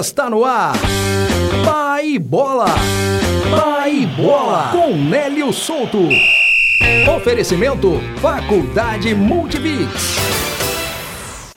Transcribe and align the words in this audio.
Está 0.00 0.28
no 0.28 0.44
ar. 0.44 0.74
Pai 1.64 2.18
Bola. 2.18 2.66
Pai 3.48 4.04
Bola. 4.16 4.70
Com 4.72 4.96
Nélio 4.96 5.52
Souto. 5.52 6.08
Oferecimento 7.16 8.00
Faculdade 8.20 9.14
Multibix. 9.14 10.33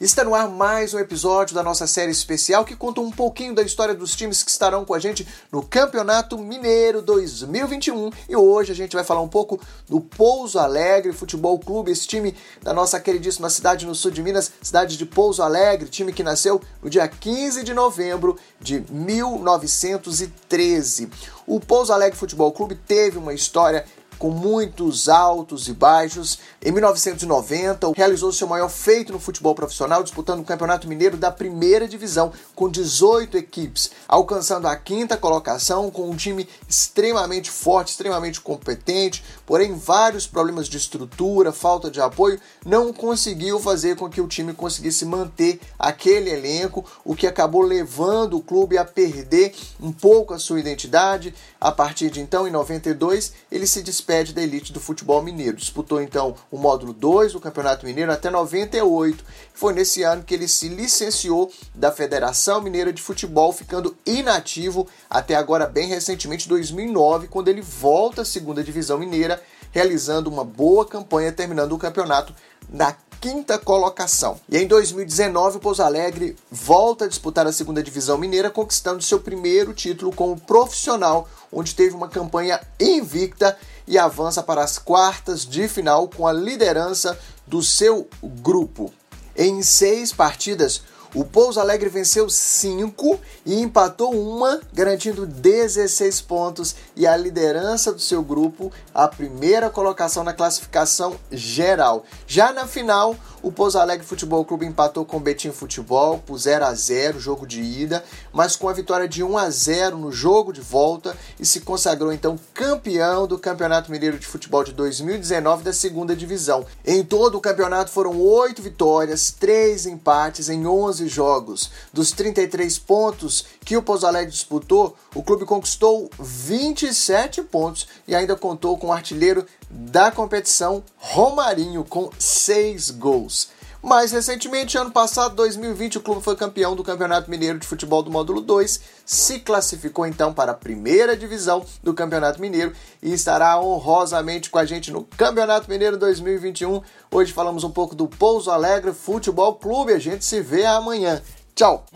Está 0.00 0.24
no 0.24 0.34
ar 0.34 0.48
mais 0.48 0.94
um 0.94 0.98
episódio 0.98 1.54
da 1.54 1.62
nossa 1.62 1.86
série 1.86 2.10
especial 2.10 2.64
que 2.64 2.74
conta 2.74 3.02
um 3.02 3.10
pouquinho 3.10 3.54
da 3.54 3.60
história 3.60 3.94
dos 3.94 4.16
times 4.16 4.42
que 4.42 4.50
estarão 4.50 4.82
com 4.82 4.94
a 4.94 4.98
gente 4.98 5.28
no 5.52 5.62
Campeonato 5.62 6.38
Mineiro 6.38 7.02
2021. 7.02 8.08
E 8.26 8.34
hoje 8.34 8.72
a 8.72 8.74
gente 8.74 8.96
vai 8.96 9.04
falar 9.04 9.20
um 9.20 9.28
pouco 9.28 9.60
do 9.86 10.00
Pouso 10.00 10.58
Alegre 10.58 11.12
Futebol 11.12 11.58
Clube, 11.58 11.90
esse 11.90 12.08
time 12.08 12.34
da 12.62 12.72
nossa 12.72 12.98
queridíssima 12.98 13.50
cidade 13.50 13.84
no 13.84 13.94
sul 13.94 14.10
de 14.10 14.22
Minas, 14.22 14.50
cidade 14.62 14.96
de 14.96 15.04
Pouso 15.04 15.42
Alegre, 15.42 15.90
time 15.90 16.14
que 16.14 16.22
nasceu 16.22 16.62
no 16.82 16.88
dia 16.88 17.06
15 17.06 17.62
de 17.62 17.74
novembro 17.74 18.38
de 18.58 18.82
1913. 18.88 21.10
O 21.46 21.60
Pouso 21.60 21.92
Alegre 21.92 22.18
Futebol 22.18 22.50
Clube 22.52 22.74
teve 22.74 23.18
uma 23.18 23.34
história 23.34 23.84
com 24.20 24.28
muitos 24.30 25.08
altos 25.08 25.66
e 25.66 25.72
baixos. 25.72 26.38
Em 26.62 26.70
1990, 26.70 27.90
realizou 27.96 28.30
seu 28.30 28.46
maior 28.46 28.68
feito 28.68 29.14
no 29.14 29.18
futebol 29.18 29.54
profissional, 29.54 30.02
disputando 30.02 30.40
o 30.40 30.44
Campeonato 30.44 30.86
Mineiro 30.86 31.16
da 31.16 31.30
primeira 31.30 31.88
divisão, 31.88 32.30
com 32.54 32.68
18 32.68 33.38
equipes, 33.38 33.90
alcançando 34.06 34.68
a 34.68 34.76
quinta 34.76 35.16
colocação 35.16 35.90
com 35.90 36.10
um 36.10 36.14
time 36.14 36.46
extremamente 36.68 37.50
forte, 37.50 37.92
extremamente 37.92 38.42
competente, 38.42 39.24
porém 39.46 39.74
vários 39.74 40.26
problemas 40.26 40.68
de 40.68 40.76
estrutura, 40.76 41.50
falta 41.50 41.90
de 41.90 41.98
apoio, 41.98 42.38
não 42.66 42.92
conseguiu 42.92 43.58
fazer 43.58 43.96
com 43.96 44.10
que 44.10 44.20
o 44.20 44.28
time 44.28 44.52
conseguisse 44.52 45.06
manter 45.06 45.58
aquele 45.78 46.28
elenco, 46.28 46.84
o 47.02 47.16
que 47.16 47.26
acabou 47.26 47.62
levando 47.62 48.36
o 48.36 48.42
clube 48.42 48.76
a 48.76 48.84
perder 48.84 49.54
um 49.80 49.90
pouco 49.90 50.34
a 50.34 50.38
sua 50.38 50.60
identidade. 50.60 51.34
A 51.58 51.72
partir 51.72 52.10
de 52.10 52.20
então, 52.20 52.46
em 52.46 52.50
92, 52.50 53.32
ele 53.50 53.66
se 53.66 53.82
despede 54.10 54.32
da 54.32 54.42
elite 54.42 54.72
do 54.72 54.80
futebol 54.80 55.22
mineiro. 55.22 55.56
Disputou 55.56 56.02
então 56.02 56.34
o 56.50 56.58
módulo 56.58 56.92
2 56.92 57.32
do 57.32 57.40
Campeonato 57.40 57.86
Mineiro 57.86 58.10
até 58.10 58.28
98. 58.28 59.24
Foi 59.54 59.72
nesse 59.72 60.02
ano 60.02 60.24
que 60.24 60.34
ele 60.34 60.48
se 60.48 60.68
licenciou 60.68 61.50
da 61.72 61.92
Federação 61.92 62.60
Mineira 62.60 62.92
de 62.92 63.00
Futebol, 63.00 63.52
ficando 63.52 63.96
inativo 64.04 64.88
até 65.08 65.36
agora, 65.36 65.66
bem 65.66 65.86
recentemente, 65.86 66.48
2009, 66.48 67.28
quando 67.28 67.48
ele 67.48 67.62
volta 67.62 68.22
à 68.22 68.24
segunda 68.24 68.64
divisão 68.64 68.98
mineira, 68.98 69.40
realizando 69.70 70.28
uma 70.28 70.44
boa 70.44 70.84
campanha, 70.84 71.30
terminando 71.30 71.72
o 71.72 71.78
campeonato 71.78 72.34
na 72.68 72.92
quinta 73.20 73.58
colocação. 73.58 74.40
E 74.48 74.56
em 74.56 74.66
2019, 74.66 75.58
o 75.58 75.60
Pouso 75.60 75.82
Alegre 75.82 76.36
volta 76.50 77.04
a 77.04 77.08
disputar 77.08 77.46
a 77.46 77.52
segunda 77.52 77.82
divisão 77.82 78.16
mineira, 78.16 78.50
conquistando 78.50 79.02
seu 79.02 79.20
primeiro 79.20 79.74
título 79.74 80.10
como 80.10 80.40
profissional, 80.40 81.28
onde 81.52 81.74
teve 81.74 81.94
uma 81.94 82.08
campanha 82.08 82.60
invicta 82.80 83.56
e 83.90 83.98
avança 83.98 84.40
para 84.40 84.62
as 84.62 84.78
quartas 84.78 85.44
de 85.44 85.66
final 85.66 86.06
com 86.06 86.24
a 86.24 86.32
liderança 86.32 87.18
do 87.44 87.60
seu 87.60 88.08
grupo. 88.22 88.94
Em 89.36 89.64
seis 89.64 90.12
partidas, 90.12 90.82
o 91.14 91.24
Pouso 91.24 91.58
Alegre 91.58 91.88
venceu 91.88 92.28
5 92.28 93.18
e 93.44 93.60
empatou 93.60 94.12
uma, 94.12 94.60
garantindo 94.72 95.26
16 95.26 96.20
pontos 96.20 96.76
e 96.94 97.06
a 97.06 97.16
liderança 97.16 97.92
do 97.92 98.00
seu 98.00 98.22
grupo, 98.22 98.72
a 98.94 99.08
primeira 99.08 99.68
colocação 99.68 100.22
na 100.22 100.32
classificação 100.32 101.16
geral. 101.32 102.04
Já 102.26 102.52
na 102.52 102.66
final, 102.66 103.16
o 103.42 103.50
Pouso 103.50 103.78
Alegre 103.78 104.06
Futebol 104.06 104.44
Clube 104.44 104.66
empatou 104.66 105.04
com 105.04 105.16
o 105.16 105.20
Betim 105.20 105.50
Futebol 105.50 106.18
por 106.18 106.38
0 106.38 106.64
a 106.64 106.74
0 106.74 107.18
jogo 107.18 107.46
de 107.46 107.60
ida, 107.60 108.04
mas 108.32 108.54
com 108.54 108.68
a 108.68 108.72
vitória 108.72 109.08
de 109.08 109.24
1 109.24 109.38
a 109.38 109.50
0 109.50 109.96
no 109.96 110.12
jogo 110.12 110.52
de 110.52 110.60
volta 110.60 111.16
e 111.38 111.46
se 111.46 111.60
consagrou 111.60 112.12
então 112.12 112.38
campeão 112.54 113.26
do 113.26 113.38
Campeonato 113.38 113.90
Mineiro 113.90 114.18
de 114.18 114.26
Futebol 114.26 114.62
de 114.62 114.72
2019 114.72 115.64
da 115.64 115.72
segunda 115.72 116.14
divisão. 116.14 116.66
Em 116.84 117.02
todo 117.02 117.38
o 117.38 117.40
campeonato 117.40 117.90
foram 117.90 118.20
8 118.20 118.62
vitórias, 118.62 119.30
3 119.30 119.86
empates 119.86 120.48
em 120.48 120.66
11 120.66 120.99
jogos. 121.08 121.70
Dos 121.92 122.12
33 122.12 122.78
pontos 122.78 123.44
que 123.64 123.76
o 123.76 123.82
Pouso 123.82 124.06
Alegre 124.06 124.30
disputou, 124.30 124.96
o 125.14 125.22
clube 125.22 125.44
conquistou 125.44 126.10
27 126.18 127.42
pontos 127.42 127.86
e 128.06 128.14
ainda 128.14 128.36
contou 128.36 128.76
com 128.76 128.88
o 128.88 128.92
artilheiro 128.92 129.46
da 129.70 130.10
competição, 130.10 130.82
Romarinho, 130.96 131.84
com 131.84 132.10
6 132.18 132.90
gols. 132.90 133.48
Mais 133.82 134.12
recentemente, 134.12 134.76
ano 134.76 134.90
passado, 134.90 135.34
2020, 135.36 135.98
o 135.98 136.00
clube 136.02 136.22
foi 136.22 136.36
campeão 136.36 136.76
do 136.76 136.84
Campeonato 136.84 137.30
Mineiro 137.30 137.58
de 137.58 137.66
Futebol 137.66 138.02
do 138.02 138.10
Módulo 138.10 138.42
2, 138.42 138.80
se 139.06 139.40
classificou 139.40 140.06
então 140.06 140.34
para 140.34 140.52
a 140.52 140.54
primeira 140.54 141.16
divisão 141.16 141.64
do 141.82 141.94
Campeonato 141.94 142.40
Mineiro 142.40 142.74
e 143.02 143.10
estará 143.12 143.58
honrosamente 143.58 144.50
com 144.50 144.58
a 144.58 144.66
gente 144.66 144.92
no 144.92 145.04
Campeonato 145.16 145.70
Mineiro 145.70 145.96
2021. 145.96 146.82
Hoje 147.10 147.32
falamos 147.32 147.64
um 147.64 147.70
pouco 147.70 147.94
do 147.94 148.06
Pouso 148.06 148.50
Alegre 148.50 148.92
Futebol 148.92 149.54
Clube. 149.54 149.94
A 149.94 149.98
gente 149.98 150.26
se 150.26 150.42
vê 150.42 150.66
amanhã. 150.66 151.22
Tchau! 151.54 151.86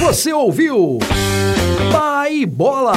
Você 0.00 0.32
ouviu? 0.32 0.98
Pai 1.92 2.44
Bola! 2.44 2.94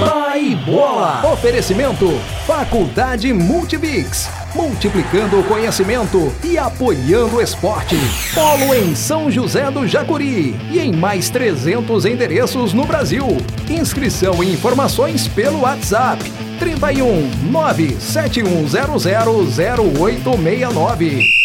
Pai 0.00 0.54
Bola! 0.64 1.32
Oferecimento 1.32 2.06
Faculdade 2.46 3.30
Multibix. 3.32 4.39
Multiplicando 4.54 5.38
o 5.38 5.44
conhecimento 5.44 6.32
e 6.42 6.58
apoiando 6.58 7.36
o 7.36 7.40
esporte. 7.40 7.96
Polo 8.34 8.74
em 8.74 8.96
São 8.96 9.30
José 9.30 9.70
do 9.70 9.86
Jacuri 9.86 10.56
e 10.70 10.80
em 10.80 10.92
mais 10.92 11.30
300 11.30 12.04
endereços 12.04 12.72
no 12.72 12.84
Brasil. 12.84 13.26
Inscrição 13.68 14.42
e 14.42 14.52
informações 14.52 15.28
pelo 15.28 15.60
WhatsApp 15.60 16.20
31 16.58 17.30
97100 17.50 20.00
0869. 20.00 21.39